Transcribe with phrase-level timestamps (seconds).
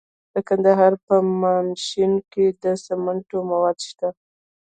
[0.33, 4.09] د کندهار په میانشین کې د سمنټو مواد شته.